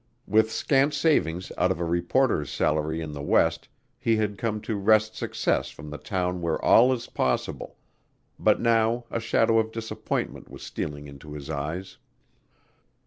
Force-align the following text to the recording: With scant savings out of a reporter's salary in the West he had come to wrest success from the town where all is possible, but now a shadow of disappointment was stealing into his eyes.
With 0.25 0.51
scant 0.51 0.95
savings 0.95 1.51
out 1.59 1.69
of 1.69 1.79
a 1.79 1.85
reporter's 1.85 2.49
salary 2.49 3.01
in 3.01 3.11
the 3.11 3.21
West 3.21 3.67
he 3.99 4.15
had 4.15 4.35
come 4.39 4.59
to 4.61 4.75
wrest 4.75 5.15
success 5.15 5.69
from 5.69 5.91
the 5.91 5.99
town 5.99 6.41
where 6.41 6.59
all 6.65 6.91
is 6.91 7.05
possible, 7.05 7.77
but 8.39 8.59
now 8.59 9.05
a 9.11 9.19
shadow 9.19 9.59
of 9.59 9.71
disappointment 9.71 10.49
was 10.49 10.63
stealing 10.63 11.05
into 11.05 11.33
his 11.33 11.51
eyes. 11.51 11.99